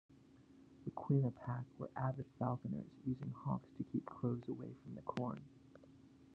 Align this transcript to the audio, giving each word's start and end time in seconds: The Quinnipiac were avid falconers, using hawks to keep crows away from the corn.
The 0.83 0.89
Quinnipiac 0.89 1.65
were 1.77 1.91
avid 1.95 2.25
falconers, 2.39 2.89
using 3.05 3.29
hawks 3.37 3.69
to 3.77 3.83
keep 3.83 4.03
crows 4.03 4.41
away 4.49 4.73
from 4.83 4.95
the 4.95 5.03
corn. 5.03 5.43